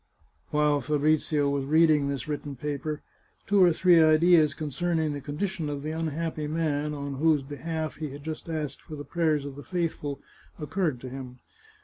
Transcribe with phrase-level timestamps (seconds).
[0.49, 3.03] While Fabrizio was reading this written paper,
[3.45, 8.09] two or three ideas concerning the condition of the unhappy man on whose behalf he
[8.09, 10.19] had just asked for the prayers of the faith ful,
[10.57, 11.37] occurred to him.